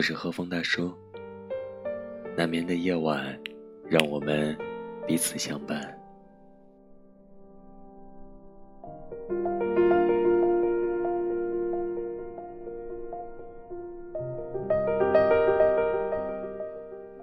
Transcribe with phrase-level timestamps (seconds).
[0.00, 0.90] 我是和风大叔。
[2.34, 3.38] 难眠的夜晚，
[3.86, 4.56] 让我们
[5.06, 5.94] 彼此相伴。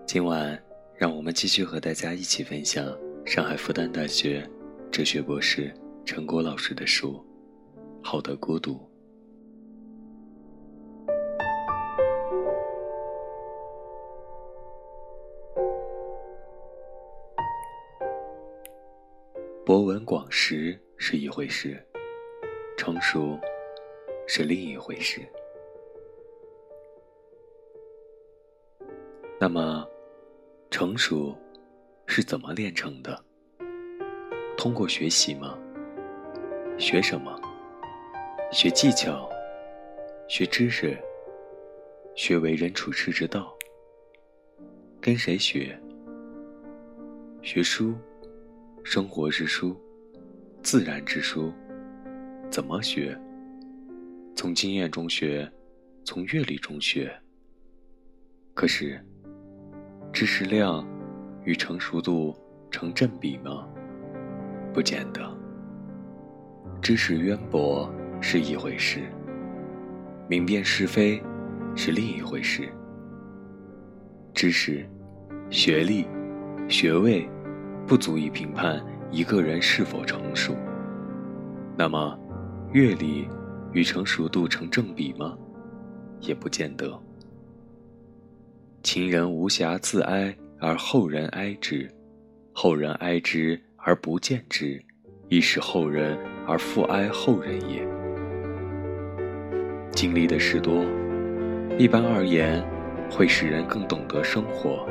[0.05, 0.62] 今晚，
[0.95, 4.48] 让我们继续和大家一起分享上海复旦大学
[4.91, 5.73] 哲学博士
[6.05, 7.13] 陈果老师的书
[8.03, 8.73] 《好的孤独》。
[19.67, 21.85] 博闻广识是一回事，
[22.77, 23.38] 成熟
[24.26, 25.20] 是另一回事。
[29.38, 29.85] 那么，
[30.71, 31.38] 成熟
[32.05, 33.21] 是怎么练成的？
[34.57, 35.60] 通过学习吗？
[36.77, 37.38] 学什么？
[38.54, 39.29] 学技巧？
[40.29, 40.98] 学知识？
[42.15, 43.54] 学为人处世之道？
[45.01, 45.77] 跟谁学？
[47.41, 47.93] 学书？
[48.90, 49.76] 生活之书，
[50.63, 51.52] 自然之书，
[52.49, 53.20] 怎么学？
[54.34, 55.52] 从经验中学，
[56.05, 57.13] 从阅历中学。
[58.54, 58.98] 可是，
[60.13, 60.88] 知识量
[61.44, 62.34] 与成熟度
[62.71, 63.68] 成正比吗？
[64.74, 65.38] 不见得。
[66.81, 69.01] 知识渊博是一回事，
[70.29, 71.22] 明辨是非
[71.75, 72.69] 是另一回事。
[74.34, 74.90] 知识、
[75.50, 76.07] 学历、
[76.69, 77.29] 学位。
[77.88, 80.53] 不足以评判一个人是否成熟。
[81.78, 82.19] 那么，
[82.74, 83.25] 阅历
[83.72, 85.38] 与成熟度成正比吗？
[86.19, 87.00] 也不见得。
[88.84, 91.90] 前人无暇自哀而后人哀之，
[92.52, 94.84] 后人哀之而不见之，
[95.29, 97.88] 亦使后人而复哀后人也。
[99.91, 100.84] 经历的事多，
[101.78, 102.61] 一般而言，
[103.09, 104.85] 会使人更懂得生活。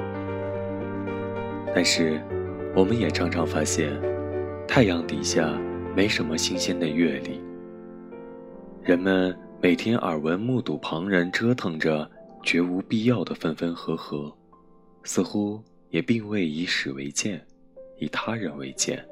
[1.74, 2.18] 但是。
[2.76, 3.90] 我们也常常发现，
[4.68, 5.58] 太阳底下
[5.96, 7.40] 没什么新鲜的阅历。
[8.82, 12.06] 人们每天耳闻目睹旁人折腾着，
[12.42, 14.30] 绝无必要的分分合合，
[15.04, 17.42] 似乎也并未以史为鉴，
[17.96, 19.02] 以他人为鉴。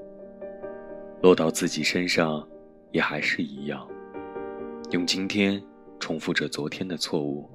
[1.22, 2.46] 落到自己身上，
[2.92, 3.88] 也还是一样，
[4.90, 5.58] 用今天
[5.98, 7.48] 重复着昨天的错误，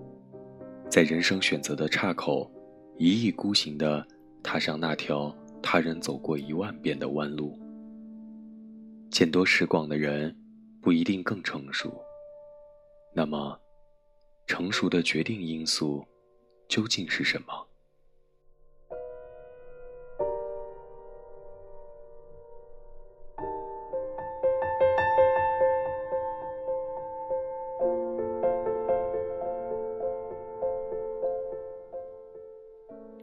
[0.89, 2.51] 在人生选择的岔口，
[2.97, 4.03] 一意孤行地
[4.41, 5.31] 踏上那条。
[5.61, 7.57] 他人走过一万遍的弯路，
[9.11, 10.35] 见多识广的人
[10.81, 11.93] 不一定更成熟。
[13.13, 13.59] 那么，
[14.47, 16.03] 成熟的决定因素
[16.67, 17.67] 究竟是什么？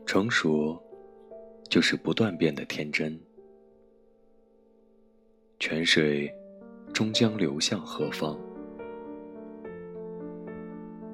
[0.05, 0.86] 成熟。
[1.69, 3.19] 就是不断变的天真。
[5.59, 6.33] 泉水
[6.93, 8.39] 终将流向何方？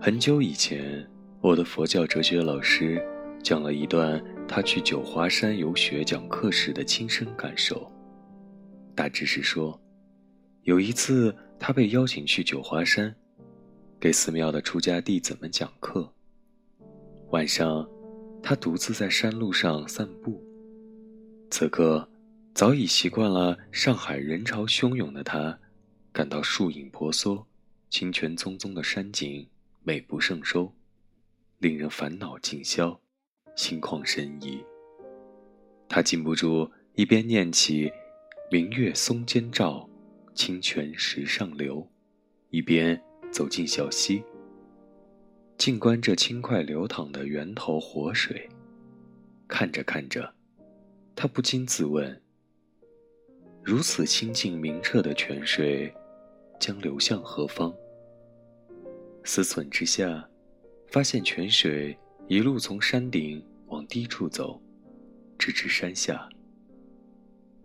[0.00, 1.08] 很久以前，
[1.40, 3.00] 我的佛教哲学老师
[3.42, 7.90] 讲了一段他去九华山游学讲课时的亲身感受。
[8.94, 9.80] 大致是说，
[10.62, 13.14] 有一次他被邀请去九华山，
[14.00, 16.12] 给寺庙的出家弟子们讲课。
[17.30, 17.88] 晚上。
[18.42, 20.42] 他独自在山路上散步。
[21.50, 22.08] 此刻，
[22.54, 25.58] 早已习惯了上海人潮汹涌的他，
[26.12, 27.46] 感到树影婆娑、
[27.88, 29.46] 清泉淙淙的山景
[29.82, 30.72] 美不胜收，
[31.58, 32.98] 令人烦恼尽消，
[33.54, 34.62] 心旷神怡。
[35.88, 37.92] 他禁不住一边念起
[38.50, 39.88] “明月松间照，
[40.34, 41.86] 清泉石上流”，
[42.50, 44.22] 一边走进小溪。
[45.64, 48.48] 静观这轻快流淌的源头活水，
[49.46, 50.34] 看着看着，
[51.14, 52.20] 他不禁自问：
[53.62, 55.94] 如此清净明澈的泉水，
[56.58, 57.72] 将流向何方？
[59.22, 60.28] 思忖之下，
[60.88, 61.96] 发现泉水
[62.26, 64.60] 一路从山顶往低处走，
[65.38, 66.28] 直至山下。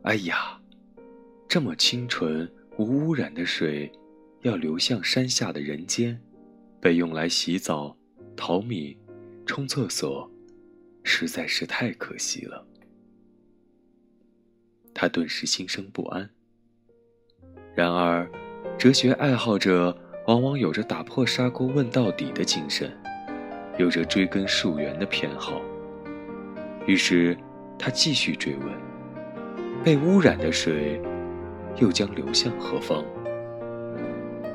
[0.03, 0.61] 哎呀，
[1.49, 3.91] 这么清纯无污染的水，
[4.43, 6.21] 要流向山下的人间。
[6.87, 7.93] 被用来洗澡、
[8.33, 8.97] 淘米、
[9.45, 10.31] 冲厕所，
[11.03, 12.65] 实在是太可惜了。
[14.93, 16.29] 他顿时心生不安。
[17.75, 18.25] 然而，
[18.77, 19.93] 哲学爱好者
[20.27, 22.97] 往往有着打破砂锅问到底的精神，
[23.77, 25.61] 有着追根溯源的偏好。
[26.85, 27.37] 于是，
[27.77, 28.69] 他继续追问：
[29.83, 31.01] 被污染的水，
[31.81, 33.03] 又将流向何方？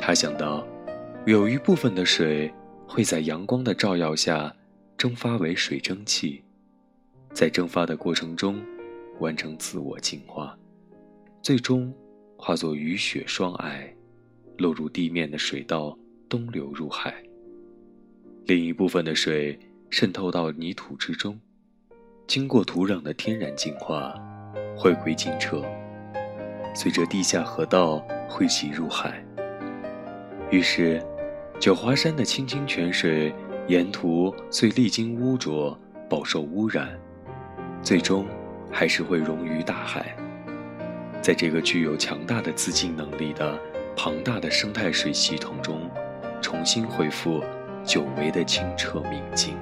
[0.01, 0.67] 他想到。
[1.25, 2.53] 有一部分的水
[2.85, 4.53] 会在阳光的照耀下
[4.99, 6.43] 蒸发为水蒸气，
[7.33, 8.61] 在蒸发的过程中
[9.21, 10.59] 完成自我净化，
[11.41, 11.95] 最终
[12.37, 13.89] 化作雨雪霜霭，
[14.59, 15.97] 落入地面的水道
[16.29, 17.15] 东流入海。
[18.47, 19.57] 另一部分的水
[19.91, 21.39] 渗透到泥土之中，
[22.27, 24.13] 经过土壤的天然净化，
[24.77, 25.65] 回归清澈，
[26.75, 29.25] 随着地下河道汇集入海。
[30.51, 31.01] 于是。
[31.63, 33.33] 九华山的清清泉水，
[33.69, 35.79] 沿途虽历经污浊、
[36.11, 36.89] 饱受污染，
[37.81, 38.27] 最终
[38.69, 40.13] 还是会溶于大海。
[41.21, 43.57] 在这个具有强大的自净能力的
[43.97, 45.89] 庞大的生态水系统中，
[46.41, 47.41] 重新恢复
[47.85, 49.55] 久违的清澈明净。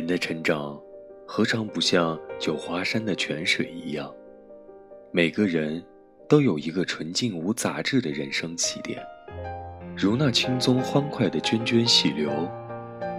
[0.00, 0.80] 人的成长，
[1.26, 4.10] 何尝不像九华山的泉水一样？
[5.12, 5.84] 每个人
[6.26, 8.98] 都有一个纯净无杂质的人生起点，
[9.94, 12.30] 如那轻松欢快的涓涓细流，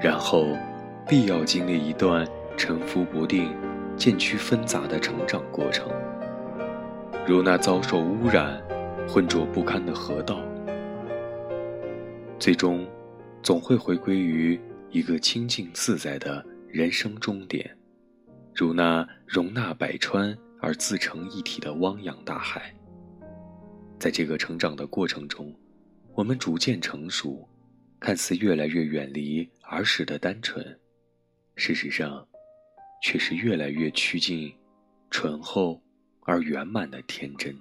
[0.02, 0.58] 然后
[1.08, 3.54] 必要经历一段沉浮不定、
[3.96, 5.88] 渐趋纷杂的成长过程，
[7.28, 8.60] 如那遭受污染、
[9.08, 10.40] 浑浊不堪的河道，
[12.40, 12.88] 最终
[13.44, 16.44] 总会回归于一个清净自在的。
[16.72, 17.78] 人生终点，
[18.56, 22.74] 如那容纳百川而自成一体的汪洋大海。
[24.00, 25.54] 在这个成长的过程中，
[26.14, 27.46] 我们逐渐成熟，
[28.00, 30.66] 看似越来越远离儿时的单纯，
[31.58, 32.26] 事实上，
[33.04, 34.50] 却是越来越趋近
[35.10, 35.82] 醇厚
[36.22, 37.54] 而圆满的天真。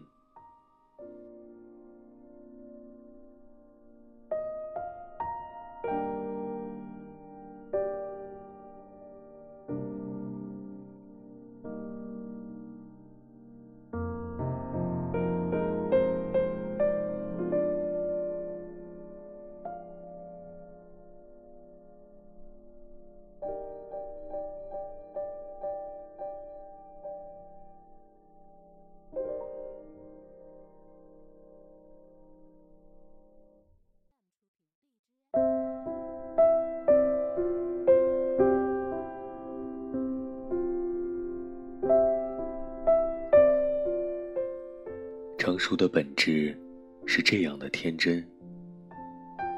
[45.61, 46.59] 熟的本质
[47.05, 48.27] 是这样的天真。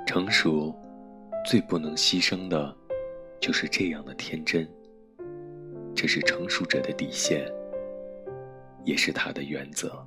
[0.04, 0.74] 成熟
[1.46, 2.76] 最不能牺牲的，
[3.40, 4.68] 就是这样的天真。
[5.94, 7.48] 这是成熟者的底线，
[8.84, 10.04] 也是他的原则。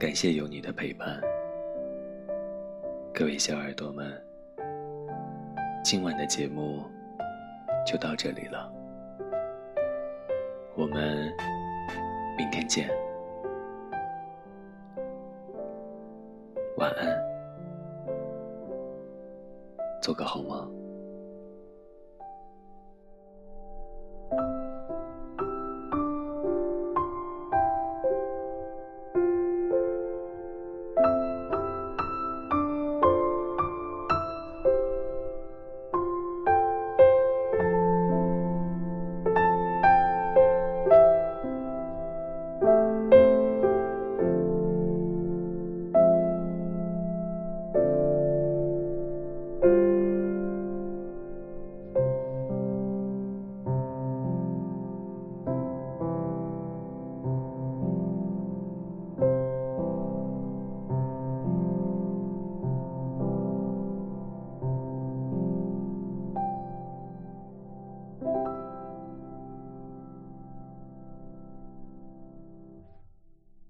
[0.00, 1.20] 感谢有你的陪伴。
[3.12, 4.10] 各位小耳朵们，
[5.84, 6.82] 今晚的节目
[7.86, 8.72] 就到这里了，
[10.74, 11.30] 我们
[12.34, 12.88] 明天见，
[16.78, 17.06] 晚安，
[20.00, 20.79] 做个好梦。